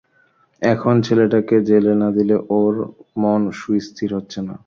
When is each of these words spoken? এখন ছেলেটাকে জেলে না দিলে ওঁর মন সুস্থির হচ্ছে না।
এখন 0.61 0.95
ছেলেটাকে 1.05 1.55
জেলে 1.69 1.93
না 2.01 2.09
দিলে 2.17 2.35
ওঁর 2.51 2.75
মন 3.17 3.41
সুস্থির 3.61 4.09
হচ্ছে 4.17 4.39
না। 4.47 4.55